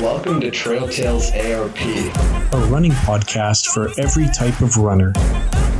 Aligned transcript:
Welcome 0.00 0.40
to 0.42 0.50
Trail 0.50 0.86
Tales 0.88 1.30
ARP 1.32 1.78
a 2.52 2.58
running 2.68 2.92
podcast 2.92 3.66
for 3.68 3.88
every 3.98 4.26
type 4.28 4.60
of 4.60 4.76
runner. 4.76 5.12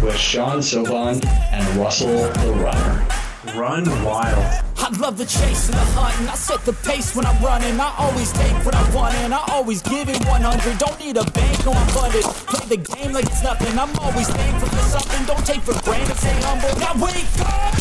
with 0.02 0.16
Sean 0.16 0.58
Soban 0.58 1.24
and 1.52 1.76
Russell 1.76 2.08
the 2.08 2.52
Runner. 2.54 3.06
Run 3.54 3.84
wild. 4.04 4.64
I 4.78 4.88
love 4.98 5.18
the 5.18 5.26
chase 5.26 5.68
and 5.68 5.74
the 5.76 5.84
hunt, 5.92 6.18
and 6.20 6.30
I 6.30 6.34
set 6.34 6.64
the 6.64 6.72
pace 6.72 7.14
when 7.14 7.26
I'm 7.26 7.42
running. 7.44 7.78
I 7.78 7.94
always 7.98 8.32
take 8.32 8.52
what 8.64 8.74
I 8.74 8.94
want, 8.94 9.14
and 9.16 9.34
I 9.34 9.42
always 9.48 9.82
give 9.82 10.08
it 10.08 10.24
100. 10.24 10.78
Don't 10.78 10.98
need 10.98 11.16
a 11.16 11.24
bank, 11.32 11.66
no, 11.66 11.72
I'm 11.72 11.86
funded. 11.88 12.24
Play 12.24 12.76
the 12.76 12.94
game 12.94 13.12
like 13.12 13.26
it's 13.26 13.42
nothing. 13.42 13.78
I'm 13.78 13.94
always 13.98 14.28
thankful 14.28 14.68
for 14.68 14.84
something. 14.96 15.26
Don't 15.26 15.44
take 15.44 15.60
for 15.60 15.76
granted, 15.84 16.16
stay 16.16 16.34
humble. 16.40 16.72
Now 16.80 16.94
wake 17.04 17.28
up! 17.44 17.74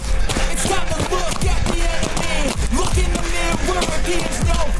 It's 0.51 0.67
time 0.67 0.87
to 0.87 0.99
look 1.15 1.45
at 1.47 1.61
the 1.71 1.79
enemy. 1.79 2.51
Look 2.75 2.95
in 2.97 3.09
the 3.11 3.23
mirror, 3.23 3.55
if 4.07 4.34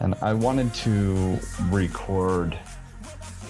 And 0.00 0.14
I 0.22 0.34
wanted 0.34 0.72
to 0.74 1.38
record 1.70 2.58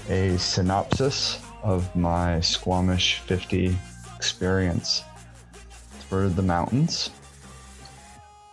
a 0.08 0.36
synopsis 0.38 1.38
of 1.62 1.94
my 1.94 2.40
Squamish 2.40 3.20
50 3.20 3.76
experience 4.16 5.02
through 6.00 6.30
the 6.30 6.42
mountains, 6.42 7.10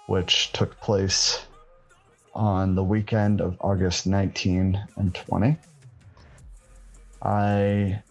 which 0.08 0.52
took 0.54 0.80
place 0.80 1.46
on 2.34 2.76
the 2.76 2.84
weekend 2.84 3.42
of 3.42 3.58
August 3.60 4.08
19 4.08 4.82
and 4.96 5.14
20. 5.14 5.58
I 7.22 8.02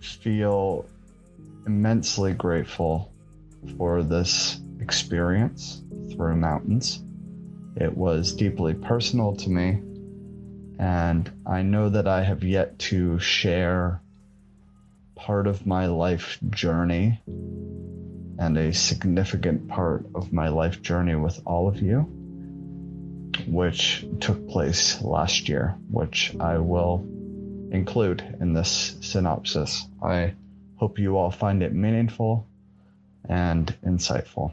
feel 0.00 0.86
immensely 1.66 2.32
grateful 2.32 3.12
for 3.76 4.02
this 4.02 4.60
experience 4.80 5.82
through 6.12 6.36
mountains. 6.36 7.02
It 7.76 7.96
was 7.96 8.32
deeply 8.32 8.74
personal 8.74 9.36
to 9.36 9.50
me, 9.50 9.80
and 10.78 11.30
I 11.46 11.62
know 11.62 11.88
that 11.90 12.08
I 12.08 12.22
have 12.22 12.42
yet 12.42 12.78
to 12.90 13.18
share 13.18 14.00
part 15.14 15.46
of 15.46 15.66
my 15.66 15.86
life 15.86 16.38
journey 16.50 17.20
and 18.38 18.56
a 18.56 18.72
significant 18.72 19.68
part 19.68 20.06
of 20.14 20.32
my 20.32 20.48
life 20.48 20.82
journey 20.82 21.14
with 21.14 21.40
all 21.46 21.68
of 21.68 21.80
you, 21.80 22.00
which 23.46 24.06
took 24.20 24.48
place 24.48 25.00
last 25.02 25.48
year, 25.48 25.76
which 25.90 26.34
I 26.40 26.58
will 26.58 27.06
include 27.70 28.22
in 28.40 28.52
this 28.52 28.96
synopsis. 29.00 29.86
I 30.02 30.34
Hope 30.76 30.98
you 30.98 31.16
all 31.16 31.30
find 31.30 31.62
it 31.62 31.72
meaningful 31.72 32.46
and 33.26 33.74
insightful. 33.82 34.52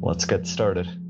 Let's 0.00 0.24
get 0.24 0.48
started. 0.48 1.03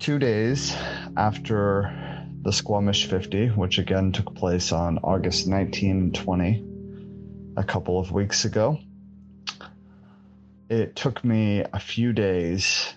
Two 0.00 0.18
days 0.18 0.74
after 1.14 1.92
the 2.40 2.54
Squamish 2.54 3.04
50, 3.04 3.48
which 3.48 3.78
again 3.78 4.12
took 4.12 4.34
place 4.34 4.72
on 4.72 4.96
August 5.04 5.46
19 5.46 5.90
and 5.90 6.14
20, 6.14 6.64
a 7.58 7.62
couple 7.62 8.00
of 8.00 8.10
weeks 8.10 8.46
ago, 8.46 8.78
it 10.70 10.96
took 10.96 11.22
me 11.22 11.62
a 11.70 11.78
few 11.78 12.14
days 12.14 12.94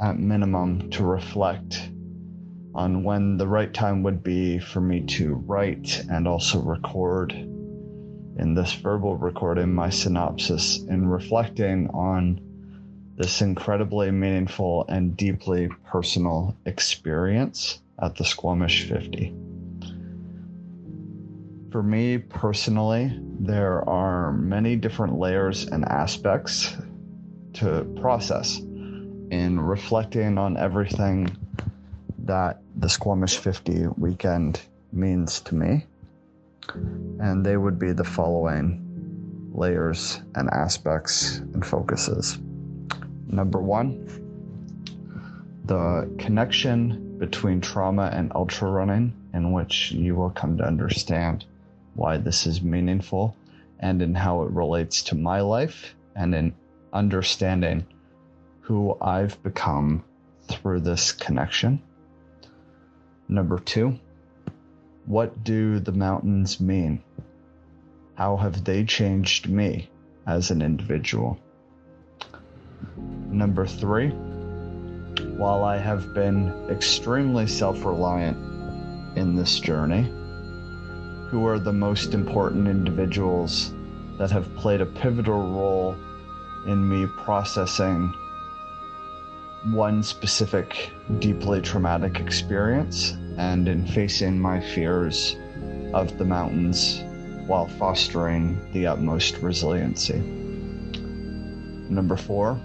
at 0.00 0.16
minimum 0.16 0.90
to 0.90 1.02
reflect 1.02 1.90
on 2.72 3.02
when 3.02 3.36
the 3.36 3.48
right 3.48 3.74
time 3.74 4.04
would 4.04 4.22
be 4.22 4.60
for 4.60 4.80
me 4.80 5.00
to 5.06 5.34
write 5.34 6.04
and 6.08 6.28
also 6.28 6.60
record 6.60 7.32
in 7.32 8.54
this 8.54 8.74
verbal 8.74 9.16
recording 9.16 9.74
my 9.74 9.90
synopsis 9.90 10.78
and 10.88 11.10
reflecting 11.10 11.88
on 11.88 12.47
this 13.18 13.42
incredibly 13.42 14.12
meaningful 14.12 14.86
and 14.88 15.16
deeply 15.16 15.68
personal 15.84 16.56
experience 16.66 17.80
at 18.00 18.14
the 18.14 18.24
Squamish 18.24 18.88
50. 18.88 19.34
For 21.72 21.82
me 21.82 22.18
personally, 22.18 23.12
there 23.40 23.86
are 23.88 24.32
many 24.32 24.76
different 24.76 25.18
layers 25.18 25.66
and 25.66 25.84
aspects 25.84 26.76
to 27.54 27.84
process 28.00 28.58
in 28.60 29.58
reflecting 29.58 30.38
on 30.38 30.56
everything 30.56 31.36
that 32.20 32.62
the 32.76 32.88
Squamish 32.88 33.36
50 33.36 33.88
weekend 33.96 34.62
means 34.92 35.40
to 35.40 35.56
me 35.56 35.84
and 37.20 37.44
they 37.44 37.56
would 37.56 37.80
be 37.80 37.92
the 37.92 38.04
following 38.04 38.84
layers 39.52 40.20
and 40.36 40.48
aspects 40.50 41.38
and 41.38 41.66
focuses. 41.66 42.38
Number 43.30 43.60
one, 43.60 44.08
the 45.66 46.10
connection 46.18 47.18
between 47.18 47.60
trauma 47.60 48.10
and 48.12 48.32
ultra 48.34 48.70
running, 48.70 49.12
in 49.34 49.52
which 49.52 49.92
you 49.92 50.16
will 50.16 50.30
come 50.30 50.56
to 50.56 50.64
understand 50.64 51.44
why 51.94 52.16
this 52.16 52.46
is 52.46 52.62
meaningful 52.62 53.36
and 53.80 54.00
in 54.00 54.14
how 54.14 54.42
it 54.42 54.50
relates 54.50 55.02
to 55.04 55.14
my 55.14 55.40
life 55.40 55.94
and 56.16 56.34
in 56.34 56.54
understanding 56.92 57.86
who 58.60 58.96
I've 59.00 59.42
become 59.42 60.04
through 60.48 60.80
this 60.80 61.12
connection. 61.12 61.82
Number 63.28 63.58
two, 63.58 63.98
what 65.04 65.44
do 65.44 65.80
the 65.80 65.92
mountains 65.92 66.60
mean? 66.60 67.02
How 68.14 68.36
have 68.36 68.64
they 68.64 68.84
changed 68.84 69.48
me 69.48 69.90
as 70.26 70.50
an 70.50 70.62
individual? 70.62 71.38
Number 73.30 73.66
three, 73.66 74.10
while 75.36 75.64
I 75.64 75.76
have 75.78 76.14
been 76.14 76.52
extremely 76.70 77.46
self 77.46 77.84
reliant 77.84 78.36
in 79.16 79.36
this 79.36 79.60
journey, 79.60 80.02
who 81.28 81.46
are 81.46 81.58
the 81.58 81.72
most 81.72 82.14
important 82.14 82.66
individuals 82.66 83.72
that 84.18 84.30
have 84.30 84.54
played 84.56 84.80
a 84.80 84.86
pivotal 84.86 85.38
role 85.38 85.96
in 86.66 86.88
me 86.88 87.06
processing 87.18 88.12
one 89.72 90.02
specific 90.02 90.90
deeply 91.18 91.60
traumatic 91.60 92.20
experience 92.20 93.12
and 93.36 93.68
in 93.68 93.86
facing 93.86 94.38
my 94.38 94.60
fears 94.60 95.36
of 95.94 96.16
the 96.18 96.24
mountains 96.24 97.02
while 97.46 97.66
fostering 97.66 98.58
the 98.72 98.86
utmost 98.86 99.36
resiliency. 99.38 100.47
Number 101.88 102.16
four, 102.16 102.60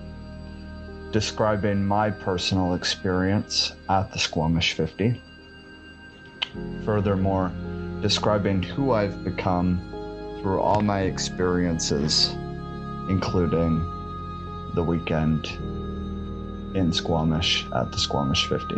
describing 1.11 1.85
my 1.85 2.09
personal 2.09 2.73
experience 2.73 3.73
at 3.87 4.11
the 4.11 4.19
Squamish 4.19 4.73
50. 4.73 5.21
Furthermore, 6.83 7.51
describing 8.01 8.61
who 8.61 8.91
I've 8.91 9.23
become 9.23 9.79
through 10.41 10.59
all 10.59 10.81
my 10.81 11.01
experiences, 11.01 12.31
including 13.09 13.79
the 14.75 14.83
weekend 14.83 15.45
in 16.75 16.91
Squamish 16.91 17.65
at 17.73 17.91
the 17.91 17.97
Squamish 17.97 18.47
50. 18.47 18.75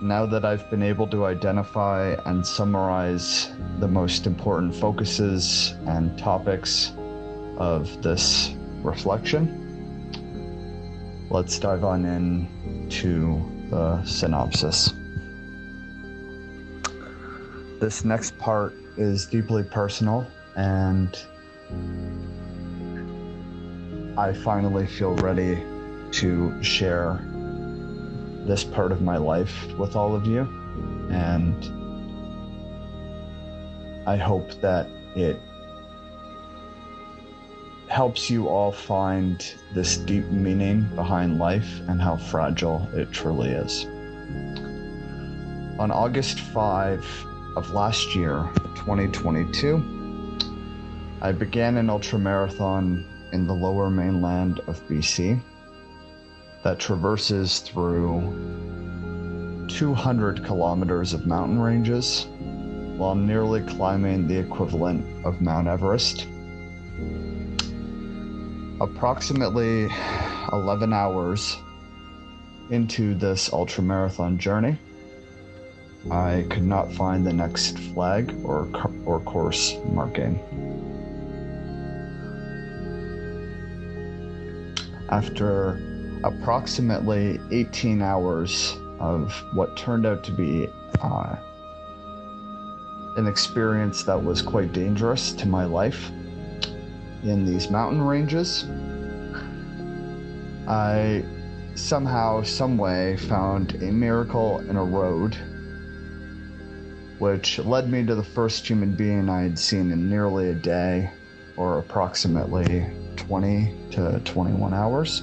Now 0.00 0.24
that 0.26 0.44
I've 0.44 0.70
been 0.70 0.82
able 0.82 1.06
to 1.08 1.26
identify 1.26 2.16
and 2.24 2.46
summarize 2.46 3.50
the 3.78 3.88
most 3.88 4.26
important 4.26 4.74
focuses 4.74 5.74
and 5.86 6.16
topics 6.18 6.92
of 7.56 8.02
this 8.02 8.54
reflection, 8.82 9.62
let's 11.30 11.58
dive 11.58 11.84
on 11.84 12.04
in 12.04 12.88
to 12.88 13.68
the 13.70 14.04
synopsis. 14.04 14.92
This 17.80 18.04
next 18.04 18.38
part 18.38 18.74
is 18.96 19.26
deeply 19.26 19.62
personal 19.62 20.26
and 20.56 21.18
I 24.18 24.32
finally 24.32 24.86
feel 24.86 25.14
ready 25.16 25.62
to 26.12 26.62
share 26.62 27.20
this 28.46 28.64
part 28.64 28.92
of 28.92 29.02
my 29.02 29.18
life 29.18 29.54
with 29.76 29.96
all 29.96 30.14
of 30.14 30.26
you. 30.26 30.40
And 31.10 31.68
I 34.06 34.16
hope 34.16 34.52
that 34.62 34.88
it 35.14 35.38
helps 37.88 38.28
you 38.28 38.48
all 38.48 38.72
find 38.72 39.54
this 39.72 39.96
deep 39.96 40.26
meaning 40.26 40.82
behind 40.94 41.38
life 41.38 41.80
and 41.88 42.00
how 42.00 42.16
fragile 42.16 42.88
it 42.94 43.12
truly 43.12 43.50
is. 43.50 43.86
On 45.78 45.90
August 45.90 46.40
5 46.40 47.26
of 47.56 47.70
last 47.70 48.14
year, 48.14 48.48
2022, 48.76 50.38
I 51.22 51.32
began 51.32 51.76
an 51.76 51.86
ultramarathon 51.86 53.04
in 53.32 53.46
the 53.46 53.54
lower 53.54 53.90
mainland 53.90 54.60
of 54.66 54.86
BC 54.88 55.40
that 56.62 56.78
traverses 56.78 57.60
through 57.60 58.20
200 59.68 60.44
kilometers 60.44 61.12
of 61.12 61.26
mountain 61.26 61.60
ranges 61.60 62.26
while 62.96 63.14
nearly 63.14 63.60
climbing 63.62 64.26
the 64.26 64.38
equivalent 64.38 65.04
of 65.24 65.40
Mount 65.40 65.68
Everest. 65.68 66.26
Approximately 68.78 69.88
11 70.52 70.92
hours 70.92 71.56
into 72.68 73.14
this 73.14 73.48
ultramarathon 73.48 74.36
journey, 74.36 74.78
I 76.10 76.44
could 76.50 76.64
not 76.64 76.92
find 76.92 77.26
the 77.26 77.32
next 77.32 77.78
flag 77.78 78.34
or, 78.44 78.68
or 79.06 79.20
course 79.20 79.76
marking. 79.86 80.38
After 85.08 85.80
approximately 86.22 87.40
18 87.50 88.02
hours 88.02 88.76
of 88.98 89.32
what 89.54 89.74
turned 89.78 90.04
out 90.04 90.22
to 90.24 90.32
be 90.32 90.68
uh, 91.00 91.36
an 93.16 93.26
experience 93.26 94.02
that 94.02 94.22
was 94.22 94.42
quite 94.42 94.72
dangerous 94.72 95.32
to 95.32 95.48
my 95.48 95.64
life 95.64 96.10
in 97.22 97.44
these 97.44 97.70
mountain 97.70 98.02
ranges. 98.02 98.66
I 100.68 101.24
somehow, 101.74 102.42
someway 102.42 103.16
found 103.16 103.74
a 103.82 103.92
miracle 103.92 104.60
in 104.60 104.76
a 104.76 104.84
road 104.84 105.36
which 107.18 107.58
led 107.60 107.88
me 107.90 108.04
to 108.04 108.14
the 108.14 108.22
first 108.22 108.66
human 108.68 108.94
being 108.94 109.28
I 109.28 109.42
had 109.42 109.58
seen 109.58 109.90
in 109.90 110.10
nearly 110.10 110.50
a 110.50 110.54
day, 110.54 111.10
or 111.56 111.78
approximately 111.78 112.86
20 113.16 113.74
to 113.92 114.20
21 114.24 114.74
hours. 114.74 115.20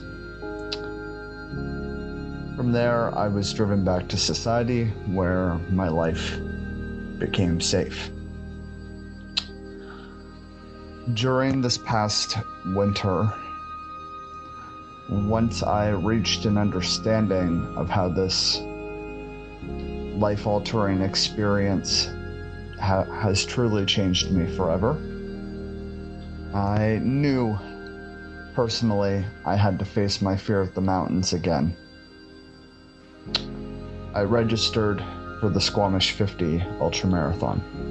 From 2.56 2.72
there, 2.72 3.16
I 3.18 3.28
was 3.28 3.54
driven 3.54 3.84
back 3.84 4.07
to 4.10 4.18
society 4.18 4.86
where 5.07 5.56
my 5.69 5.88
life 5.88 6.40
became 7.19 7.62
safe. 7.62 8.10
During 11.12 11.60
this 11.60 11.78
past 11.78 12.38
winter, 12.66 13.30
once 15.10 15.62
I 15.62 15.90
reached 15.90 16.46
an 16.46 16.58
understanding 16.58 17.76
of 17.76 17.90
how 17.90 18.08
this 18.08 18.62
life 20.18 20.48
altering 20.48 21.02
experience 21.02 22.10
ha- 22.80 23.04
has 23.04 23.46
truly 23.46 23.86
changed 23.86 24.32
me 24.32 24.48
forever, 24.56 24.94
I 26.54 27.02
knew 27.04 27.58
personally 28.56 29.26
I 29.46 29.58
had 29.58 29.80
to 29.80 29.86
face 29.86 30.22
my 30.22 30.38
fear 30.38 30.62
of 30.62 30.74
the 30.74 30.80
mountains 30.80 31.34
again. 31.34 31.76
I 34.14 34.22
registered 34.22 35.04
for 35.42 35.50
the 35.50 35.60
Squamish 35.60 36.12
50 36.12 36.60
Ultramarathon. 36.80 37.82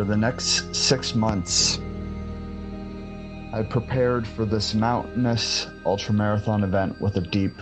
For 0.00 0.06
the 0.06 0.16
next 0.16 0.74
six 0.74 1.14
months, 1.14 1.78
I 3.52 3.62
prepared 3.62 4.26
for 4.26 4.46
this 4.46 4.72
mountainous 4.72 5.66
ultramarathon 5.84 6.64
event 6.64 6.98
with 7.02 7.18
a 7.18 7.20
deep 7.20 7.52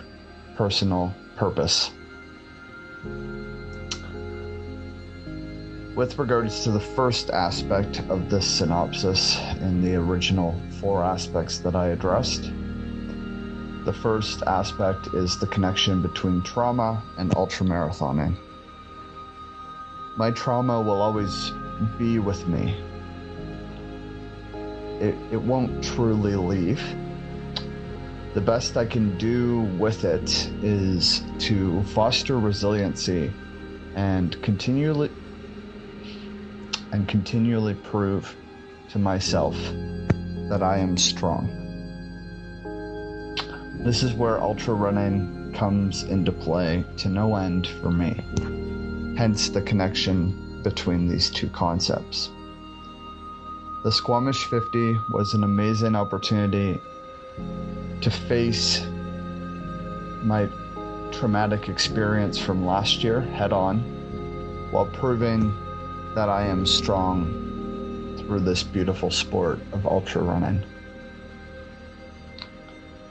personal 0.55 1.13
purpose. 1.35 1.91
With 5.97 6.17
regards 6.17 6.63
to 6.63 6.71
the 6.71 6.79
first 6.79 7.29
aspect 7.29 7.99
of 8.07 8.29
this 8.29 8.47
synopsis 8.47 9.37
in 9.59 9.81
the 9.83 9.95
original 9.95 10.55
four 10.79 11.03
aspects 11.03 11.57
that 11.57 11.75
I 11.75 11.87
addressed, 11.87 12.43
the 13.83 13.97
first 14.01 14.43
aspect 14.43 15.07
is 15.07 15.37
the 15.37 15.47
connection 15.47 16.01
between 16.01 16.41
trauma 16.43 17.03
and 17.17 17.31
ultramarathoning. 17.31 18.37
My 20.15 20.31
trauma 20.31 20.81
will 20.81 21.01
always 21.01 21.51
be 21.97 22.19
with 22.19 22.47
me. 22.47 22.75
It, 24.99 25.15
it 25.31 25.41
won't 25.41 25.83
truly 25.83 26.35
leave. 26.35 26.81
The 28.33 28.41
best 28.41 28.77
I 28.77 28.85
can 28.85 29.17
do 29.17 29.61
with 29.79 30.03
it 30.03 30.29
is 30.61 31.23
to 31.39 31.81
foster 31.83 32.37
resiliency 32.37 33.33
and 33.95 34.41
continually 34.43 35.09
and 36.91 37.07
continually 37.07 37.75
prove 37.75 38.35
to 38.89 38.99
myself 38.99 39.55
that 40.49 40.61
I 40.61 40.77
am 40.77 40.97
strong. 40.97 41.55
This 43.83 44.03
is 44.03 44.13
where 44.13 44.41
ultra 44.41 44.73
running 44.73 45.53
comes 45.53 46.03
into 46.03 46.31
play 46.31 46.83
to 46.97 47.09
no 47.09 47.35
end 47.35 47.67
for 47.81 47.91
me. 47.91 48.21
Hence 49.17 49.49
the 49.49 49.61
connection 49.61 50.48
between 50.63 51.07
these 51.07 51.29
two 51.29 51.49
concepts. 51.49 52.29
The 53.83 53.91
Squamish 53.91 54.45
50 54.45 54.99
was 55.09 55.33
an 55.33 55.43
amazing 55.43 55.95
opportunity 55.95 56.79
to 58.01 58.11
face 58.11 58.85
my 60.23 60.49
traumatic 61.11 61.69
experience 61.69 62.37
from 62.37 62.65
last 62.65 63.03
year 63.03 63.21
head 63.21 63.53
on 63.53 63.79
while 64.71 64.85
proving 64.85 65.53
that 66.15 66.29
I 66.29 66.45
am 66.45 66.65
strong 66.65 68.17
through 68.19 68.41
this 68.41 68.63
beautiful 68.63 69.09
sport 69.09 69.59
of 69.71 69.85
ultra 69.85 70.21
running 70.21 70.63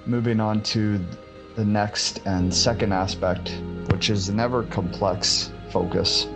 moving 0.09 0.41
on 0.41 0.62
to 0.62 0.99
the 1.55 1.65
next 1.65 2.23
and 2.25 2.53
second 2.53 2.93
aspect, 2.93 3.50
which 3.91 4.09
is 4.09 4.31
an 4.31 4.41
ever 4.41 4.62
complex 4.65 5.53
focus. 5.71 6.27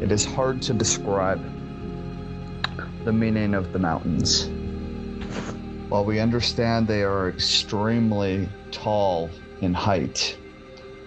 It 0.00 0.12
is 0.12 0.24
hard 0.24 0.62
to 0.62 0.74
describe 0.74 1.40
the 3.04 3.12
meaning 3.12 3.54
of 3.54 3.72
the 3.72 3.78
mountains. 3.78 4.48
While 5.88 6.04
we 6.04 6.20
understand 6.20 6.86
they 6.86 7.02
are 7.02 7.28
extremely 7.28 8.48
tall 8.70 9.30
in 9.60 9.74
height, 9.74 10.38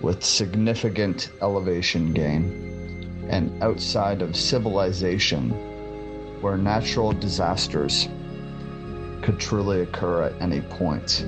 with 0.02 0.24
significant 0.24 1.32
elevation 1.42 2.14
gain, 2.14 3.28
and 3.30 3.52
outside 3.64 4.22
of 4.22 4.36
civilization, 4.36 5.52
where 6.42 6.58
natural 6.58 7.12
disasters 7.12 8.10
could 9.22 9.40
truly 9.40 9.82
occur 9.82 10.24
at 10.24 10.42
any 10.42 10.62
point 10.62 11.26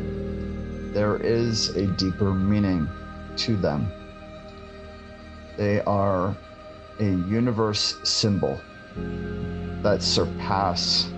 there 0.94 1.18
is 1.18 1.70
a 1.70 1.88
deeper 1.88 2.34
meaning 2.34 2.88
to 3.36 3.58
them. 3.58 3.88
They 5.58 5.82
are 5.82 6.38
a 7.00 7.06
universe 7.28 8.00
symbol 8.04 8.64
that 9.82 10.02
surpass 10.02 11.12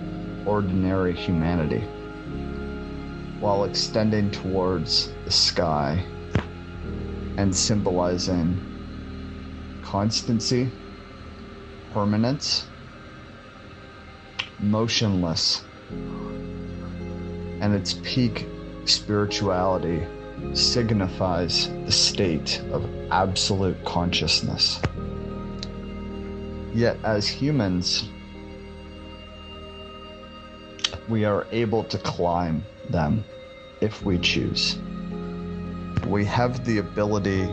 ordinary 0.44 1.14
humanity 1.14 1.86
while 3.38 3.64
extending 3.64 4.30
towards 4.30 5.12
the 5.24 5.30
sky 5.30 6.04
and 7.36 7.54
symbolizing 7.54 8.62
constancy, 9.82 10.72
permanence, 11.92 12.70
motionless, 14.58 15.64
and 17.60 17.74
its 17.74 17.94
peak 18.02 18.48
spirituality 18.84 20.06
signifies 20.52 21.68
the 21.84 21.92
state 21.92 22.60
of 22.72 22.88
absolute 23.10 23.82
consciousness. 23.84 24.80
Yet, 26.76 26.98
as 27.04 27.26
humans, 27.26 28.10
we 31.08 31.24
are 31.24 31.46
able 31.50 31.84
to 31.84 31.96
climb 31.96 32.66
them 32.90 33.24
if 33.80 34.04
we 34.04 34.18
choose. 34.18 34.76
We 36.06 36.26
have 36.26 36.66
the 36.66 36.76
ability 36.76 37.46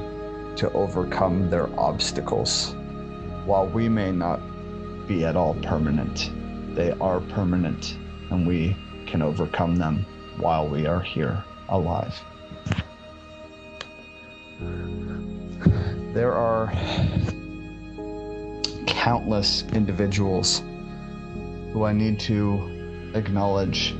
to 0.58 0.70
overcome 0.74 1.50
their 1.50 1.70
obstacles. 1.80 2.75
While 3.46 3.68
we 3.68 3.88
may 3.88 4.12
not 4.12 4.42
be 5.08 5.24
at 5.24 5.38
all 5.38 5.53
permanent, 5.53 6.30
they 6.75 6.92
are 6.92 7.22
permanent 7.22 7.98
and 8.30 8.46
we 8.46 8.75
can 9.06 9.22
overcome 9.22 9.77
them 9.77 10.06
while 10.36 10.68
we 10.68 10.86
are 10.86 11.00
here 11.00 11.42
alive. 11.70 12.13
There 16.13 16.34
are 16.34 16.68
countless 19.03 19.63
individuals 19.74 20.60
who 21.74 21.83
I 21.83 21.91
need 21.91 22.22
to 22.22 23.12
acknowledge 23.15 23.93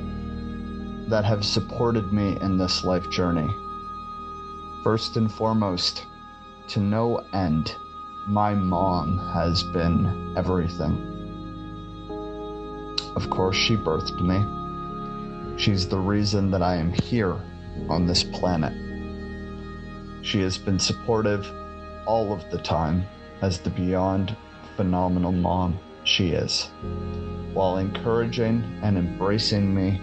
that 1.10 1.26
have 1.26 1.44
supported 1.44 2.14
me 2.14 2.38
in 2.40 2.58
this 2.58 2.86
life 2.86 3.10
journey. 3.10 3.50
First 4.82 5.18
and 5.18 5.30
foremost, 5.30 6.06
to 6.70 6.80
no 6.80 7.18
end, 7.34 7.76
my 8.30 8.54
mom 8.54 9.18
has 9.34 9.62
been 9.74 10.36
everything. 10.38 10.96
Of 13.18 13.30
course, 13.30 13.58
she 13.58 13.76
birthed 13.76 14.22
me. 14.22 14.40
She's 15.58 15.86
the 15.86 16.00
reason 16.00 16.50
that 16.52 16.64
I 16.64 16.78
am 16.78 16.94
here 16.94 17.38
on 17.90 18.08
this 18.08 18.24
planet. 18.24 18.72
She 20.22 20.40
has 20.40 20.58
been 20.58 20.80
supportive 20.80 21.46
all 22.06 22.32
of 22.32 22.50
the 22.52 22.60
time 22.60 23.04
as 23.42 23.60
the 23.60 23.70
beyond 23.70 24.38
phenomenal 24.76 25.32
mom 25.32 25.80
she 26.04 26.30
is, 26.30 26.70
while 27.54 27.78
encouraging 27.78 28.64
and 28.82 28.98
embracing 28.98 29.74
me 29.74 30.02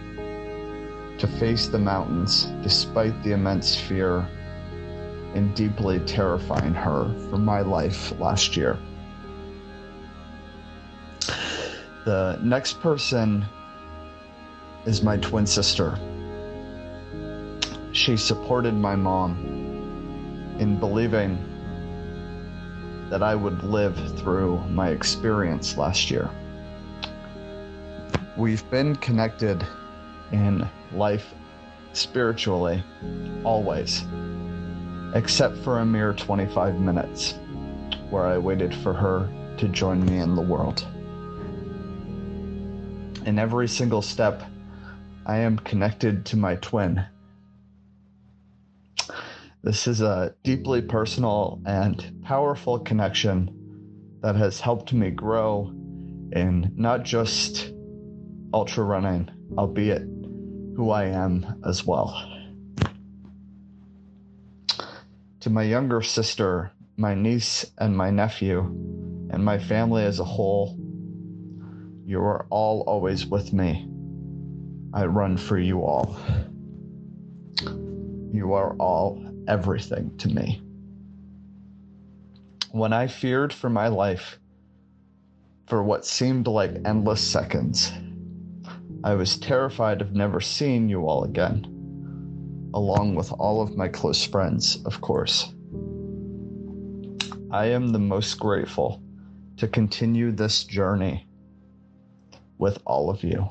to 1.19 1.27
face 1.27 1.67
the 1.67 1.79
mountains 1.79 2.47
despite 2.63 3.23
the 3.23 3.33
immense 3.33 3.77
fear 3.77 4.27
and 5.35 5.55
deeply 5.55 6.01
terrifying 6.01 6.75
her 6.75 7.15
for 7.29 7.39
my 7.39 7.61
life 7.61 8.19
last 8.19 8.57
year. 8.57 8.79
The 12.05 12.39
next 12.43 12.81
person 12.81 13.45
is 14.87 15.03
my 15.03 15.19
twin 15.19 15.47
sister. 15.47 15.99
She 17.93 18.17
supported 18.17 18.75
my 18.75 18.97
mom 18.97 20.57
in 20.59 20.79
believing 20.79 21.50
that 23.11 23.23
I 23.23 23.35
would 23.35 23.63
live 23.65 23.97
through 24.19 24.59
my 24.69 24.91
experience 24.91 25.77
last 25.77 26.11
year. 26.11 26.31
We've 28.37 28.69
been 28.71 28.97
connected 28.97 29.67
in 30.33 30.67
life 30.93 31.35
spiritually 31.93 32.83
always, 33.43 34.05
except 35.15 35.59
for 35.59 35.81
a 35.81 35.85
mere 35.85 36.13
25 36.13 36.81
minutes 36.81 37.35
where 38.11 38.27
I 38.27 38.39
waited 38.39 38.75
for 38.75 38.95
her 38.95 39.29
to 39.59 39.69
join 39.69 40.05
me 40.07 40.19
in 40.19 40.37
the 40.37 40.43
world. 40.43 40.87
In 43.27 43.39
every 43.39 43.69
single 43.69 44.03
step, 44.03 44.43
I 45.27 45.39
am 45.39 45.59
connected 45.59 46.25
to 46.27 46.37
my 46.37 46.57
twin. 46.57 47.05
This 49.63 49.87
is 49.87 50.01
a 50.01 50.35
deeply 50.43 50.81
personal 50.81 51.61
and 51.67 52.23
powerful 52.23 52.79
connection 52.79 54.19
that 54.23 54.35
has 54.35 54.59
helped 54.59 54.95
me 54.95 55.11
grow 55.11 55.71
in 56.33 56.73
not 56.77 57.05
just 57.05 57.71
ultra 58.55 58.85
running, 58.85 59.29
albeit 59.59 60.03
who 60.77 60.89
I 60.89 61.05
am 61.05 61.61
as 61.67 61.85
well. 61.85 62.27
To 65.41 65.51
my 65.51 65.65
younger 65.65 66.01
sister, 66.01 66.73
my 66.97 67.15
niece, 67.15 67.67
and 67.77 67.95
my 67.95 68.11
nephew, 68.11 68.61
and 69.31 69.45
my 69.45 69.59
family 69.59 70.05
as 70.05 70.21
a 70.21 70.25
whole, 70.25 70.79
you 72.07 72.19
are 72.21 72.47
all 72.49 72.81
always 72.87 73.27
with 73.27 73.53
me. 73.53 73.87
I 74.95 75.05
run 75.05 75.37
for 75.37 75.59
you 75.59 75.83
all. 75.85 76.19
You 78.33 78.55
are 78.55 78.75
all 78.77 79.30
everything 79.51 80.17
to 80.17 80.29
me. 80.29 80.63
When 82.71 82.93
I 82.93 83.09
feared 83.09 83.53
for 83.53 83.69
my 83.69 83.89
life 83.89 84.39
for 85.67 85.83
what 85.83 86.07
seemed 86.07 86.47
like 86.47 86.83
endless 86.85 87.21
seconds, 87.21 87.93
I 89.03 89.15
was 89.15 89.39
terrified 89.39 90.03
of 90.03 90.13
never 90.13 90.41
seeing 90.41 90.89
you 90.89 91.09
all 91.09 91.25
again, 91.25 91.65
along 92.75 93.17
with 93.17 93.33
all 93.33 93.61
of 93.61 93.77
my 93.77 93.89
close 93.89 94.25
friends, 94.25 94.79
of 94.85 95.01
course. 95.01 95.53
I 97.51 97.67
am 97.67 97.89
the 97.89 97.99
most 97.99 98.39
grateful 98.39 99.03
to 99.57 99.67
continue 99.67 100.31
this 100.31 100.63
journey 100.63 101.27
with 102.59 102.79
all 102.87 103.11
of 103.11 103.25
you. 103.25 103.49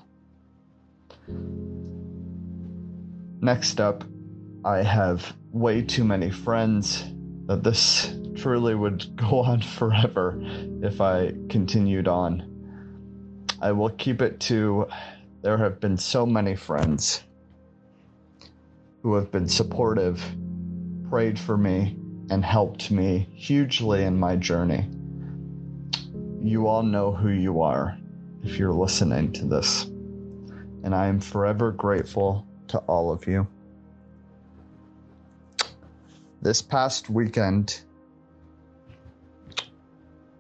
Next 3.41 3.82
up, 3.82 4.06
I 4.63 4.82
have 4.82 5.34
way 5.51 5.82
too 5.82 6.03
many 6.03 6.29
friends 6.29 7.06
that 7.46 7.63
this 7.63 8.15
truly 8.36 8.75
would 8.75 9.15
go 9.15 9.39
on 9.39 9.62
forever 9.62 10.39
if 10.82 11.01
I 11.01 11.34
continued 11.50 12.08
on. 12.08 12.46
I 13.62 13.72
will 13.72 13.89
keep 13.89 14.22
it 14.22 14.39
to 14.41 14.88
there 15.41 15.58
have 15.58 15.79
been 15.79 15.98
so 15.98 16.25
many 16.25 16.56
friends 16.56 17.24
who 19.01 19.15
have 19.15 19.32
been 19.32 19.48
supportive, 19.48 20.22
prayed 21.10 21.39
for 21.39 21.58
me, 21.58 21.98
and 22.29 22.44
helped 22.44 22.91
me 22.91 23.27
hugely 23.34 24.03
in 24.03 24.20
my 24.20 24.36
journey. 24.36 24.86
You 26.41 26.68
all 26.68 26.84
know 26.84 27.12
who 27.12 27.29
you 27.29 27.62
are 27.62 27.98
if 28.44 28.58
you're 28.58 28.74
listening 28.74 29.32
to 29.34 29.46
this, 29.46 29.86
and 30.84 30.94
I 30.94 31.08
am 31.08 31.20
forever 31.20 31.72
grateful 31.72 32.46
to 32.68 32.79
all 32.79 33.12
of 33.12 33.25
you. 33.25 33.48
This 36.41 36.62
past 36.62 37.10
weekend, 37.10 37.81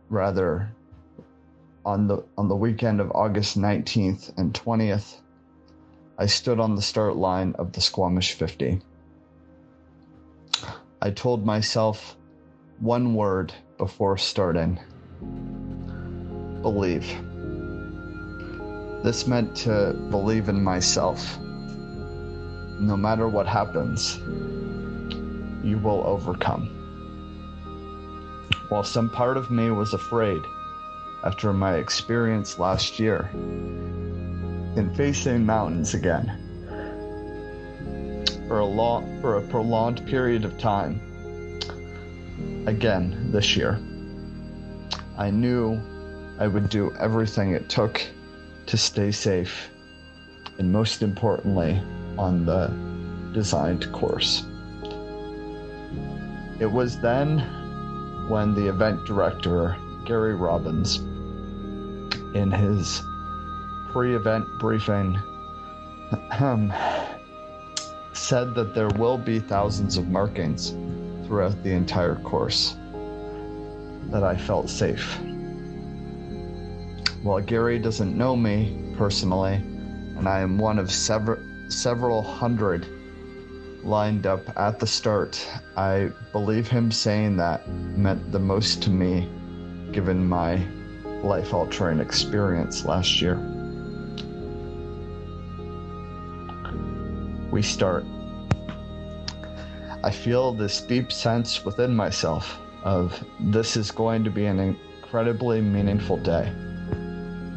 rather, 0.09 0.71
on 1.85 2.07
the 2.07 2.23
on 2.37 2.47
the 2.47 2.55
weekend 2.55 3.01
of 3.01 3.11
August 3.11 3.59
19th 3.59 4.37
and 4.37 4.53
20th, 4.53 5.15
I 6.17 6.25
stood 6.25 6.57
on 6.57 6.75
the 6.75 6.81
start 6.81 7.17
line 7.17 7.53
of 7.59 7.73
the 7.73 7.81
Squamish 7.81 8.31
50. 8.33 8.81
I 11.01 11.11
told 11.11 11.45
myself 11.45 12.15
one 12.79 13.13
word 13.13 13.53
before 13.77 14.17
starting. 14.17 14.79
Believe. 16.61 17.07
This 19.03 19.27
meant 19.27 19.53
to 19.57 19.93
believe 20.09 20.47
in 20.47 20.63
myself. 20.63 21.37
No 22.79 22.95
matter 22.95 23.27
what 23.27 23.47
happens, 23.47 24.17
you 25.63 25.77
will 25.77 26.05
overcome. 26.05 26.67
While 28.69 28.83
some 28.83 29.09
part 29.09 29.37
of 29.37 29.49
me 29.49 29.71
was 29.71 29.93
afraid, 29.93 30.41
after 31.23 31.51
my 31.51 31.75
experience 31.75 32.59
last 32.59 32.99
year 32.99 33.29
in 33.33 34.93
facing 34.95 35.45
mountains 35.45 35.93
again 35.93 36.45
for 38.47 38.59
a 38.59 38.65
long 38.65 39.19
for 39.19 39.37
a 39.37 39.41
prolonged 39.47 40.05
period 40.07 40.45
of 40.45 40.57
time 40.57 41.01
again 42.67 43.31
this 43.31 43.57
year 43.57 43.79
i 45.17 45.29
knew 45.29 45.79
i 46.39 46.47
would 46.47 46.69
do 46.69 46.95
everything 46.99 47.51
it 47.51 47.67
took 47.67 48.01
to 48.65 48.77
stay 48.77 49.11
safe 49.11 49.69
and 50.57 50.71
most 50.71 51.01
importantly 51.01 51.81
on 52.17 52.45
the 52.45 52.67
designed 53.33 53.91
course 53.91 54.45
it 56.59 56.71
was 56.71 56.99
then 56.99 57.39
when 58.27 58.53
the 58.53 58.67
event 58.67 59.05
director 59.05 59.77
Gary 60.05 60.35
Robbins, 60.35 60.97
in 62.35 62.51
his 62.51 63.01
pre 63.91 64.15
event 64.15 64.45
briefing, 64.59 65.17
um, 66.39 66.73
said 68.13 68.53
that 68.55 68.73
there 68.73 68.89
will 68.89 69.17
be 69.17 69.39
thousands 69.39 69.97
of 69.97 70.09
markings 70.09 70.71
throughout 71.25 71.61
the 71.63 71.71
entire 71.71 72.15
course, 72.15 72.75
that 74.11 74.23
I 74.23 74.35
felt 74.35 74.69
safe. 74.69 75.17
While 77.21 77.41
Gary 77.41 77.79
doesn't 77.79 78.17
know 78.17 78.35
me 78.35 78.93
personally, 78.97 79.55
and 80.17 80.27
I 80.27 80.39
am 80.39 80.57
one 80.57 80.79
of 80.79 80.91
several, 80.91 81.39
several 81.69 82.21
hundred 82.21 82.87
lined 83.83 84.25
up 84.25 84.41
at 84.57 84.79
the 84.79 84.87
start, 84.87 85.45
I 85.77 86.11
believe 86.31 86.67
him 86.67 86.91
saying 86.91 87.37
that 87.37 87.67
meant 87.69 88.31
the 88.31 88.39
most 88.39 88.83
to 88.83 88.89
me 88.89 89.29
given 89.91 90.27
my 90.27 90.65
life 91.23 91.53
altering 91.53 91.99
experience 91.99 92.85
last 92.85 93.21
year. 93.21 93.35
We 97.51 97.61
start. 97.61 98.05
I 100.03 100.11
feel 100.11 100.53
this 100.53 100.81
deep 100.81 101.11
sense 101.11 101.65
within 101.65 101.95
myself 101.95 102.59
of 102.83 103.21
this 103.39 103.75
is 103.75 103.91
going 103.91 104.23
to 104.23 104.29
be 104.29 104.45
an 104.45 104.59
incredibly 104.59 105.59
meaningful 105.59 106.17
day 106.17 106.53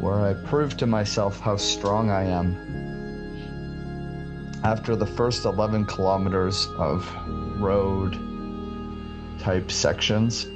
where 0.00 0.20
I 0.20 0.34
prove 0.34 0.76
to 0.78 0.86
myself 0.86 1.38
how 1.38 1.56
strong 1.56 2.10
I 2.10 2.24
am. 2.24 2.81
After 4.64 4.94
the 4.94 5.06
first 5.06 5.44
11 5.44 5.86
kilometers 5.86 6.68
of 6.78 7.04
road 7.60 8.16
type 9.40 9.72
sections, 9.72 10.46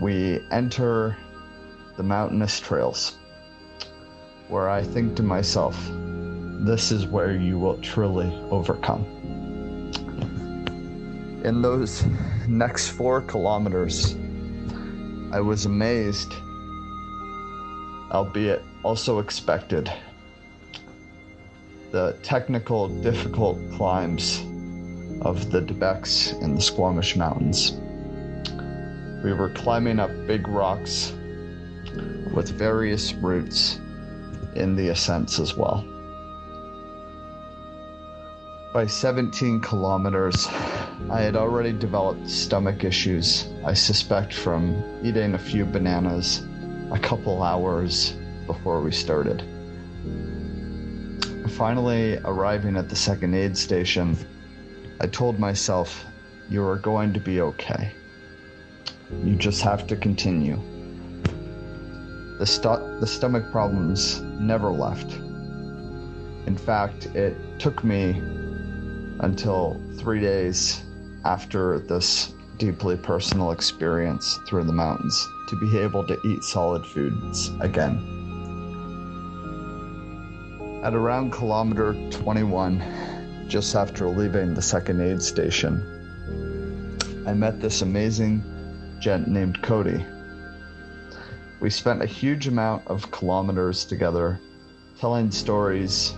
we 0.00 0.40
enter 0.50 1.16
the 1.96 2.02
mountainous 2.02 2.58
trails. 2.58 3.16
where 4.48 4.68
I 4.68 4.82
think 4.82 5.16
to 5.16 5.22
myself, 5.22 5.76
this 6.64 6.92
is 6.92 7.06
where 7.06 7.32
you 7.32 7.58
will 7.58 7.78
truly 7.78 8.32
overcome. 8.50 9.04
In 11.44 11.62
those 11.62 12.04
next 12.48 12.90
four 12.90 13.22
kilometers, 13.22 14.16
I 15.32 15.40
was 15.40 15.66
amazed, 15.66 16.32
albeit 18.12 18.62
also 18.84 19.18
expected. 19.18 19.92
The 21.92 22.16
technical, 22.22 22.88
difficult 22.88 23.58
climbs 23.72 24.40
of 25.22 25.50
the 25.52 25.60
Debeck's 25.60 26.32
in 26.32 26.54
the 26.56 26.60
Squamish 26.60 27.16
Mountains. 27.16 27.72
We 29.22 29.32
were 29.32 29.50
climbing 29.50 30.00
up 30.00 30.10
big 30.26 30.48
rocks 30.48 31.12
with 32.34 32.50
various 32.50 33.14
routes 33.14 33.78
in 34.56 34.74
the 34.74 34.88
ascents 34.88 35.38
as 35.38 35.56
well. 35.56 35.84
By 38.74 38.86
17 38.86 39.60
kilometers, 39.60 40.46
I 41.08 41.20
had 41.20 41.36
already 41.36 41.72
developed 41.72 42.28
stomach 42.28 42.84
issues, 42.84 43.48
I 43.64 43.74
suspect 43.74 44.34
from 44.34 44.82
eating 45.02 45.34
a 45.34 45.38
few 45.38 45.64
bananas 45.64 46.42
a 46.90 46.98
couple 46.98 47.42
hours 47.42 48.14
before 48.46 48.80
we 48.80 48.92
started. 48.92 49.42
Finally, 51.48 52.18
arriving 52.24 52.76
at 52.76 52.88
the 52.88 52.96
second 52.96 53.34
aid 53.34 53.56
station, 53.56 54.16
I 55.00 55.06
told 55.06 55.38
myself, 55.38 56.04
You 56.48 56.64
are 56.64 56.76
going 56.76 57.12
to 57.14 57.20
be 57.20 57.40
okay. 57.40 57.92
You 59.24 59.36
just 59.36 59.62
have 59.62 59.86
to 59.86 59.96
continue. 59.96 60.56
The, 62.38 62.96
the 63.00 63.06
stomach 63.06 63.50
problems 63.50 64.20
never 64.20 64.70
left. 64.70 65.12
In 66.46 66.56
fact, 66.56 67.06
it 67.14 67.36
took 67.58 67.82
me 67.82 68.10
until 69.20 69.80
three 69.98 70.20
days 70.20 70.82
after 71.24 71.78
this 71.78 72.34
deeply 72.58 72.96
personal 72.96 73.52
experience 73.52 74.38
through 74.46 74.64
the 74.64 74.72
mountains 74.72 75.26
to 75.48 75.56
be 75.56 75.78
able 75.78 76.06
to 76.06 76.18
eat 76.24 76.42
solid 76.42 76.84
foods 76.86 77.50
again. 77.60 78.15
At 80.86 80.94
around 80.94 81.32
kilometer 81.32 81.94
21, 82.10 83.44
just 83.48 83.74
after 83.74 84.08
leaving 84.08 84.54
the 84.54 84.62
second 84.62 85.00
aid 85.00 85.20
station, 85.20 85.82
I 87.26 87.34
met 87.34 87.60
this 87.60 87.82
amazing 87.82 88.44
gent 89.00 89.26
named 89.26 89.60
Cody. 89.62 90.06
We 91.58 91.70
spent 91.70 92.02
a 92.02 92.06
huge 92.06 92.46
amount 92.46 92.86
of 92.86 93.10
kilometers 93.10 93.84
together, 93.84 94.38
telling 95.00 95.32
stories 95.32 96.14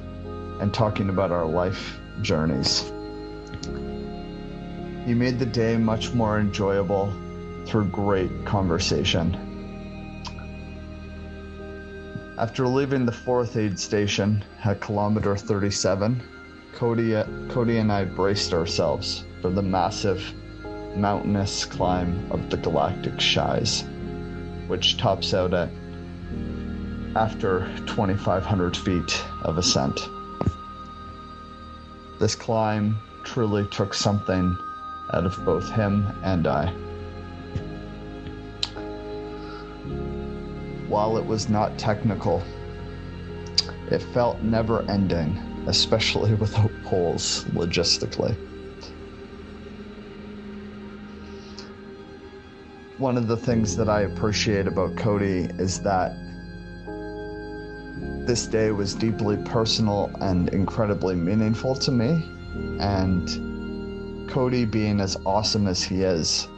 and 0.60 0.74
talking 0.74 1.08
about 1.08 1.30
our 1.30 1.46
life 1.46 1.98
journeys. 2.20 2.92
He 5.06 5.14
made 5.14 5.38
the 5.38 5.48
day 5.50 5.78
much 5.78 6.12
more 6.12 6.38
enjoyable 6.38 7.10
through 7.64 7.86
great 7.86 8.44
conversation. 8.44 9.47
After 12.38 12.68
leaving 12.68 13.04
the 13.04 13.10
fourth 13.10 13.56
aid 13.56 13.80
station 13.80 14.44
at 14.62 14.80
kilometer 14.80 15.36
37, 15.36 16.22
Cody, 16.72 17.20
Cody 17.48 17.78
and 17.78 17.90
I 17.90 18.04
braced 18.04 18.54
ourselves 18.54 19.24
for 19.42 19.50
the 19.50 19.60
massive 19.60 20.22
mountainous 20.94 21.64
climb 21.64 22.30
of 22.30 22.48
the 22.48 22.56
Galactic 22.56 23.14
Scheisse, 23.14 23.82
which 24.68 24.98
tops 24.98 25.34
out 25.34 25.52
at 25.52 25.68
after 27.16 27.68
2,500 27.86 28.76
feet 28.76 29.24
of 29.42 29.58
ascent. 29.58 29.98
This 32.20 32.36
climb 32.36 32.98
truly 33.24 33.66
took 33.66 33.92
something 33.92 34.56
out 35.12 35.26
of 35.26 35.44
both 35.44 35.68
him 35.72 36.06
and 36.22 36.46
I. 36.46 36.72
While 40.88 41.16
it 41.18 41.24
was 41.24 41.48
not 41.48 41.78
technical, 41.78 42.42
it 43.90 44.02
felt 44.02 44.42
never 44.42 44.82
ending, 44.90 45.36
especially 45.66 46.34
without 46.44 46.72
poles 46.84 47.44
logistically. 47.52 48.36
one 52.98 53.16
of 53.16 53.28
the 53.28 53.36
things 53.36 53.76
that 53.76 53.88
I 53.88 54.00
appreciate 54.00 54.66
about 54.66 54.96
Cody 54.96 55.48
is 55.58 55.80
that 55.82 56.12
this 58.26 58.46
day 58.46 58.72
was 58.72 58.94
deeply 58.94 59.36
personal 59.44 60.10
and 60.20 60.48
incredibly 60.48 61.14
meaningful 61.14 61.76
to 61.76 61.92
me. 61.92 62.24
And 62.80 64.28
Cody, 64.28 64.64
being 64.64 65.00
as 65.00 65.16
awesome 65.24 65.68
as 65.68 65.82
he 65.82 66.02
is, 66.02 66.48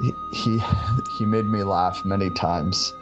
he, 0.00 0.12
he, 0.32 0.58
he 1.18 1.24
made 1.24 1.46
me 1.46 1.62
laugh 1.62 2.04
many 2.04 2.30
times. 2.30 2.94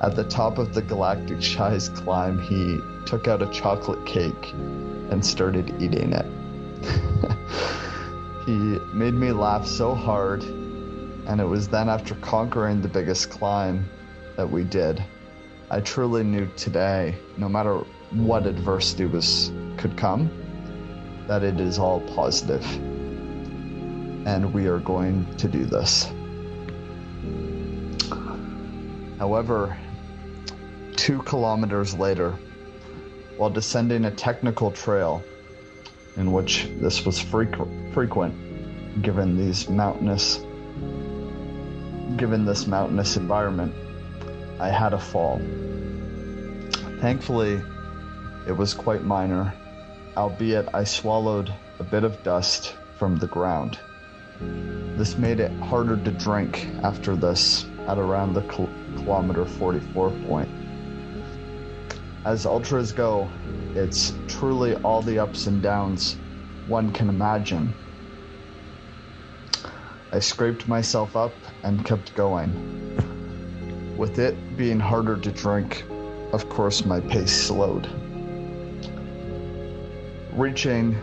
At 0.00 0.16
the 0.16 0.24
top 0.24 0.58
of 0.58 0.74
the 0.74 0.82
Galactic 0.82 1.38
Scheisse 1.38 1.88
climb, 1.94 2.38
he 2.38 2.80
took 3.06 3.28
out 3.28 3.42
a 3.42 3.46
chocolate 3.50 4.04
cake 4.04 4.52
and 5.10 5.24
started 5.24 5.74
eating 5.80 6.12
it. 6.12 6.26
he 8.46 8.54
made 8.92 9.14
me 9.14 9.32
laugh 9.32 9.66
so 9.66 9.94
hard 9.94 10.44
and 11.26 11.40
it 11.40 11.44
was 11.44 11.68
then 11.68 11.88
after 11.88 12.14
conquering 12.16 12.82
the 12.82 12.88
biggest 12.88 13.30
climb 13.30 13.88
that 14.36 14.50
we 14.50 14.64
did, 14.64 15.02
I 15.70 15.80
truly 15.80 16.22
knew 16.22 16.46
today, 16.56 17.16
no 17.38 17.48
matter 17.48 17.78
what 18.10 18.46
adversity 18.46 19.06
was 19.06 19.50
could 19.78 19.96
come, 19.96 20.30
that 21.26 21.42
it 21.42 21.60
is 21.60 21.78
all 21.78 22.00
positive. 22.14 22.64
And 24.26 24.52
we 24.52 24.66
are 24.66 24.80
going 24.80 25.34
to 25.36 25.48
do 25.48 25.64
this. 25.64 26.10
However, 29.18 29.76
two 30.96 31.22
kilometers 31.22 31.94
later, 31.94 32.38
while 33.36 33.50
descending 33.50 34.04
a 34.04 34.10
technical 34.10 34.70
trail 34.70 35.22
in 36.16 36.32
which 36.32 36.68
this 36.80 37.04
was 37.04 37.18
frequent, 37.20 39.02
given 39.02 39.36
these 39.36 39.68
mountainous 39.68 40.40
given 42.16 42.44
this 42.44 42.66
mountainous 42.66 43.16
environment, 43.16 43.74
I 44.60 44.68
had 44.68 44.92
a 44.92 44.98
fall. 44.98 45.40
Thankfully, 47.00 47.60
it 48.46 48.56
was 48.56 48.74
quite 48.74 49.02
minor, 49.02 49.52
albeit 50.16 50.68
I 50.72 50.84
swallowed 50.84 51.52
a 51.78 51.84
bit 51.84 52.04
of 52.04 52.22
dust 52.22 52.76
from 52.98 53.16
the 53.16 53.26
ground. 53.26 53.78
This 54.96 55.18
made 55.18 55.40
it 55.40 55.50
harder 55.60 55.96
to 55.96 56.10
drink 56.12 56.68
after 56.82 57.16
this 57.16 57.66
at 57.88 57.98
around 57.98 58.34
the 58.34 58.42
kilometer 58.96 59.44
44 59.44 60.10
point. 60.26 60.48
As 62.24 62.46
ultras 62.46 62.92
go, 62.92 63.30
it's 63.74 64.14
truly 64.28 64.74
all 64.76 65.02
the 65.02 65.18
ups 65.18 65.46
and 65.46 65.62
downs 65.62 66.16
one 66.66 66.90
can 66.92 67.08
imagine 67.08 67.74
I 70.14 70.20
scraped 70.20 70.68
myself 70.68 71.16
up 71.16 71.34
and 71.64 71.84
kept 71.84 72.14
going. 72.14 72.52
With 73.96 74.20
it 74.20 74.36
being 74.56 74.78
harder 74.78 75.16
to 75.16 75.32
drink, 75.32 75.84
of 76.32 76.48
course, 76.48 76.84
my 76.84 77.00
pace 77.00 77.32
slowed. 77.32 77.88
Reaching 80.32 80.94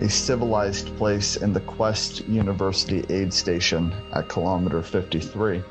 a 0.00 0.08
civilized 0.08 0.96
place 0.96 1.36
in 1.36 1.52
the 1.52 1.60
Quest 1.60 2.26
University 2.26 3.04
aid 3.10 3.34
station 3.34 3.94
at 4.14 4.30
kilometer 4.30 4.80
53, 4.80 5.62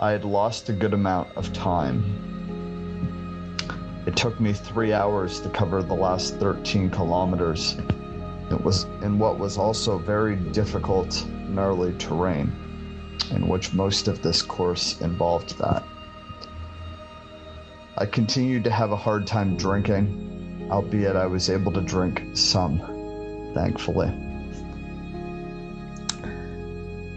I 0.00 0.12
had 0.12 0.24
lost 0.24 0.70
a 0.70 0.72
good 0.72 0.94
amount 0.94 1.28
of 1.36 1.52
time. 1.52 2.02
It 4.06 4.16
took 4.16 4.40
me 4.40 4.54
three 4.54 4.94
hours 4.94 5.40
to 5.42 5.50
cover 5.50 5.82
the 5.82 5.94
last 5.94 6.36
13 6.36 6.88
kilometers 6.88 7.76
it 8.50 8.64
was 8.64 8.84
in 9.02 9.18
what 9.18 9.38
was 9.38 9.56
also 9.58 9.98
very 9.98 10.34
difficult, 10.36 11.24
gnarly 11.48 11.94
terrain, 11.98 12.50
in 13.30 13.46
which 13.46 13.72
most 13.72 14.08
of 14.08 14.22
this 14.22 14.42
course 14.42 15.00
involved 15.00 15.56
that. 15.58 15.84
I 17.96 18.06
continued 18.06 18.64
to 18.64 18.70
have 18.70 18.90
a 18.90 18.96
hard 18.96 19.26
time 19.26 19.56
drinking, 19.56 20.66
albeit 20.70 21.14
I 21.14 21.26
was 21.26 21.48
able 21.48 21.70
to 21.72 21.80
drink 21.80 22.24
some, 22.32 22.80
thankfully. 23.54 24.10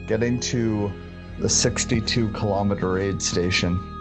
Getting 0.06 0.40
to 0.42 0.92
the 1.40 1.50
62 1.50 2.30
kilometer 2.30 2.98
aid 3.00 3.22
station 3.22 3.94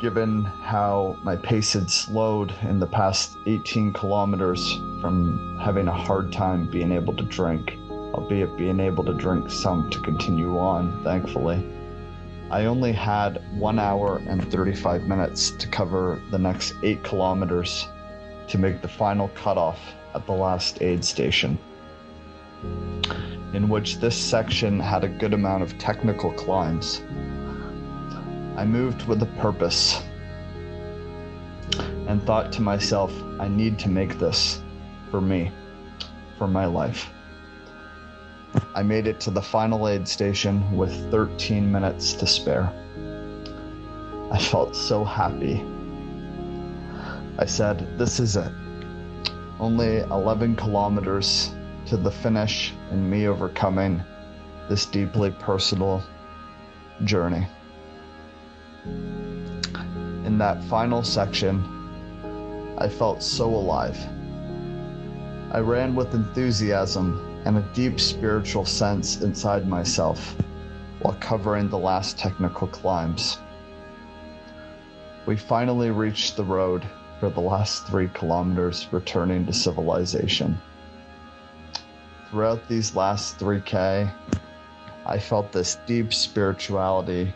given 0.00 0.44
how 0.44 1.16
my 1.22 1.36
pace 1.36 1.74
had 1.74 1.90
slowed 1.90 2.52
in 2.62 2.78
the 2.80 2.86
past 2.86 3.36
18 3.46 3.92
kilometers 3.92 4.80
from 5.00 5.58
having 5.60 5.88
a 5.88 5.92
hard 5.92 6.32
time 6.32 6.66
being 6.70 6.90
able 6.90 7.14
to 7.14 7.22
drink, 7.24 7.76
albeit 7.90 8.56
being 8.56 8.80
able 8.80 9.04
to 9.04 9.12
drink 9.12 9.50
some 9.50 9.90
to 9.90 10.00
continue 10.00 10.58
on, 10.58 11.04
thankfully. 11.04 11.62
I 12.50 12.64
only 12.64 12.92
had 12.92 13.44
one 13.58 13.78
hour 13.78 14.22
and 14.26 14.50
35 14.50 15.02
minutes 15.02 15.50
to 15.50 15.68
cover 15.68 16.20
the 16.30 16.38
next 16.38 16.74
eight 16.82 17.04
kilometers 17.04 17.86
to 18.48 18.58
make 18.58 18.80
the 18.80 18.88
final 18.88 19.28
cutoff 19.28 19.78
at 20.14 20.26
the 20.26 20.32
last 20.32 20.80
aid 20.80 21.04
station, 21.04 21.58
in 23.52 23.68
which 23.68 23.98
this 23.98 24.16
section 24.16 24.78
had 24.78 25.02
a 25.02 25.08
good 25.08 25.34
amount 25.34 25.62
of 25.62 25.76
technical 25.78 26.32
climbs. 26.32 27.02
I 28.56 28.64
moved 28.64 29.06
with 29.08 29.22
a 29.22 29.26
purpose 29.38 30.02
and 32.06 32.22
thought 32.22 32.52
to 32.52 32.62
myself, 32.62 33.12
I 33.38 33.48
need 33.48 33.78
to 33.80 33.88
make 33.88 34.18
this 34.18 34.60
for 35.10 35.20
me, 35.20 35.50
for 36.38 36.46
my 36.46 36.66
life. 36.66 37.10
I 38.74 38.82
made 38.82 39.06
it 39.06 39.20
to 39.20 39.30
the 39.30 39.42
final 39.42 39.88
aid 39.88 40.06
station 40.06 40.76
with 40.76 40.92
13 41.10 41.70
minutes 41.70 42.12
to 42.14 42.26
spare. 42.26 42.72
I 44.30 44.38
felt 44.38 44.76
so 44.76 45.04
happy. 45.04 45.64
I 47.38 47.46
said, 47.46 47.98
This 47.98 48.20
is 48.20 48.36
it. 48.36 48.52
Only 49.58 49.98
11 49.98 50.56
kilometers 50.56 51.52
to 51.86 51.96
the 51.96 52.10
finish 52.10 52.72
and 52.90 53.10
me 53.10 53.26
overcoming 53.28 54.02
this 54.68 54.86
deeply 54.86 55.30
personal 55.32 56.02
journey. 57.04 57.46
In 58.84 60.38
that 60.38 60.62
final 60.64 61.02
section, 61.02 61.64
I 62.78 62.88
felt 62.88 63.22
so 63.22 63.54
alive. 63.54 63.98
I 65.52 65.58
ran 65.58 65.94
with 65.94 66.14
enthusiasm 66.14 67.42
and 67.44 67.56
a 67.56 67.68
deep 67.74 67.98
spiritual 67.98 68.64
sense 68.64 69.22
inside 69.22 69.66
myself 69.66 70.36
while 71.00 71.16
covering 71.20 71.68
the 71.68 71.78
last 71.78 72.18
technical 72.18 72.68
climbs. 72.68 73.38
We 75.26 75.36
finally 75.36 75.90
reached 75.90 76.36
the 76.36 76.44
road 76.44 76.84
for 77.18 77.30
the 77.30 77.40
last 77.40 77.86
three 77.86 78.08
kilometers 78.14 78.88
returning 78.92 79.46
to 79.46 79.52
civilization. 79.52 80.58
Throughout 82.30 82.68
these 82.68 82.94
last 82.94 83.38
3K, 83.40 84.08
I 85.04 85.18
felt 85.18 85.50
this 85.50 85.78
deep 85.86 86.14
spirituality 86.14 87.34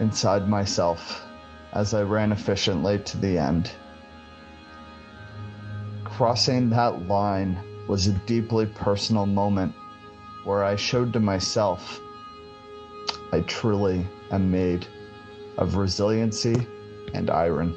inside 0.00 0.48
myself 0.48 1.26
as 1.74 1.92
I 1.92 2.02
ran 2.04 2.32
efficiently 2.32 3.00
to 3.00 3.18
the 3.18 3.36
end. 3.36 3.70
Crossing 6.04 6.70
that 6.70 7.06
line 7.06 7.58
was 7.86 8.06
a 8.06 8.12
deeply 8.26 8.64
personal 8.64 9.26
moment 9.26 9.74
where 10.44 10.64
I 10.64 10.76
showed 10.76 11.12
to 11.12 11.20
myself 11.20 12.00
I 13.32 13.40
truly 13.40 14.06
am 14.30 14.50
made 14.50 14.86
of 15.58 15.76
resiliency 15.76 16.66
and 17.12 17.28
iron. 17.28 17.76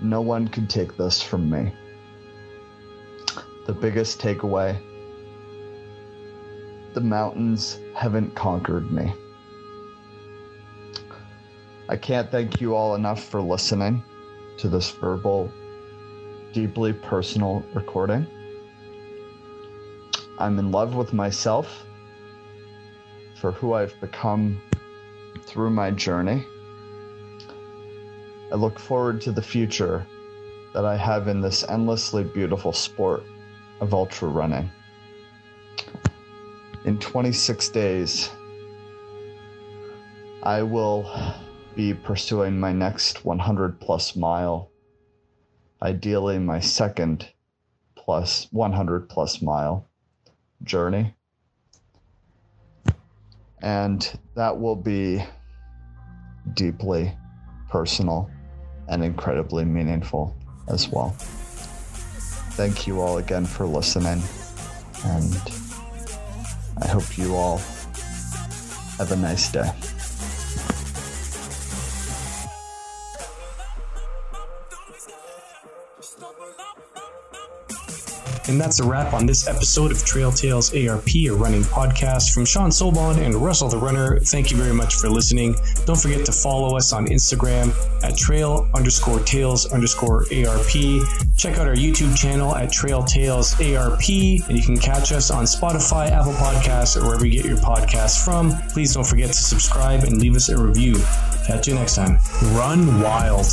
No 0.00 0.22
one 0.22 0.48
can 0.48 0.66
take 0.66 0.96
this 0.96 1.20
from 1.20 1.50
me. 1.50 1.74
The 3.66 3.72
biggest 3.72 4.20
takeaway 4.20 4.78
the 6.94 7.00
mountains 7.00 7.80
haven't 7.94 8.34
conquered 8.36 8.90
me. 8.92 9.12
I 11.88 11.96
can't 11.96 12.30
thank 12.30 12.60
you 12.60 12.74
all 12.76 12.94
enough 12.94 13.24
for 13.24 13.40
listening 13.40 14.02
to 14.58 14.68
this 14.68 14.90
verbal, 14.92 15.52
deeply 16.52 16.92
personal 16.92 17.64
recording. 17.74 18.26
I'm 20.38 20.58
in 20.58 20.70
love 20.70 20.94
with 20.94 21.12
myself 21.12 21.84
for 23.40 23.50
who 23.50 23.72
I've 23.72 23.98
become 24.00 24.60
through 25.42 25.70
my 25.70 25.90
journey. 25.90 26.46
I 28.52 28.54
look 28.54 28.78
forward 28.78 29.20
to 29.22 29.32
the 29.32 29.42
future 29.42 30.06
that 30.74 30.84
I 30.84 30.96
have 30.96 31.26
in 31.26 31.40
this 31.40 31.64
endlessly 31.68 32.22
beautiful 32.22 32.72
sport 32.72 33.24
of 33.80 33.94
ultra 33.94 34.28
running. 34.28 34.70
In 36.84 36.98
26 36.98 37.68
days, 37.70 38.30
I 40.42 40.62
will 40.62 41.10
be 41.74 41.94
pursuing 41.94 42.60
my 42.60 42.72
next 42.72 43.24
100 43.24 43.80
plus 43.80 44.14
mile, 44.14 44.70
ideally, 45.82 46.38
my 46.38 46.60
second 46.60 47.28
plus 47.96 48.48
100 48.52 49.08
plus 49.08 49.40
mile 49.40 49.88
journey. 50.62 51.14
And 53.62 54.18
that 54.34 54.60
will 54.60 54.76
be 54.76 55.24
deeply 56.52 57.16
personal 57.70 58.30
and 58.88 59.02
incredibly 59.02 59.64
meaningful 59.64 60.36
as 60.68 60.90
well. 60.90 61.16
Thank 62.56 62.86
you 62.86 63.00
all 63.00 63.18
again 63.18 63.46
for 63.46 63.66
listening, 63.66 64.22
and 65.04 65.34
I 66.80 66.86
hope 66.86 67.18
you 67.18 67.34
all 67.34 67.58
have 68.98 69.10
a 69.10 69.16
nice 69.16 69.50
day. 69.50 69.70
And 78.46 78.60
that's 78.60 78.78
a 78.80 78.84
wrap 78.84 79.14
on 79.14 79.26
this 79.26 79.48
episode 79.48 79.90
of 79.90 80.04
Trail 80.04 80.30
Tales 80.30 80.74
ARP, 80.74 81.08
a 81.14 81.30
running 81.30 81.62
podcast 81.62 82.32
from 82.34 82.44
Sean 82.44 82.70
Sobon 82.70 83.16
and 83.18 83.34
Russell 83.34 83.68
the 83.68 83.78
Runner. 83.78 84.18
Thank 84.20 84.50
you 84.50 84.56
very 84.56 84.74
much 84.74 84.96
for 84.96 85.08
listening. 85.08 85.56
Don't 85.86 85.98
forget 85.98 86.26
to 86.26 86.32
follow 86.32 86.76
us 86.76 86.92
on 86.92 87.06
Instagram 87.06 87.72
at 88.02 88.16
trail 88.18 88.68
underscore 88.74 89.20
tales 89.20 89.72
underscore 89.72 90.26
ARP. 90.32 90.72
Check 91.36 91.58
out 91.58 91.66
our 91.66 91.74
YouTube 91.74 92.16
channel 92.16 92.54
at 92.54 92.70
Trail 92.70 93.02
Tales 93.02 93.58
ARP, 93.60 94.08
and 94.08 94.56
you 94.56 94.62
can 94.62 94.76
catch 94.76 95.12
us 95.12 95.30
on 95.30 95.44
Spotify, 95.44 96.10
Apple 96.10 96.32
Podcasts, 96.34 96.96
or 96.96 97.06
wherever 97.06 97.24
you 97.24 97.32
get 97.32 97.46
your 97.46 97.58
podcasts 97.58 98.22
from. 98.22 98.52
Please 98.68 98.94
don't 98.94 99.06
forget 99.06 99.28
to 99.28 99.34
subscribe 99.34 100.04
and 100.04 100.20
leave 100.20 100.36
us 100.36 100.50
a 100.50 100.62
review. 100.62 100.96
Catch 101.46 101.68
you 101.68 101.74
next 101.74 101.96
time. 101.96 102.18
Run 102.54 103.00
wild. 103.00 103.46